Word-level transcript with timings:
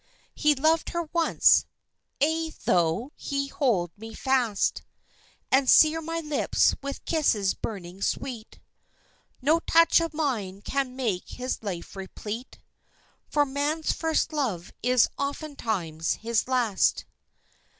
He 0.33 0.55
loved 0.55 0.89
her 0.93 1.03
once. 1.13 1.67
Ay, 2.19 2.55
though 2.65 3.11
he 3.15 3.49
hold 3.49 3.91
me 3.95 4.15
fast 4.15 4.81
And 5.51 5.69
sear 5.69 6.01
my 6.01 6.21
lips 6.21 6.73
with 6.81 7.05
kisses 7.05 7.53
burning 7.53 8.01
sweet, 8.01 8.59
No 9.43 9.59
touch 9.59 9.99
of 10.01 10.11
mine 10.11 10.63
can 10.63 10.95
make 10.95 11.29
his 11.29 11.61
life 11.61 11.95
replete 11.95 12.57
For 13.27 13.45
man's 13.45 13.91
first 13.91 14.33
love 14.33 14.73
is 14.81 15.07
oftentimes 15.19 16.13
his 16.13 16.47
last. 16.47 17.05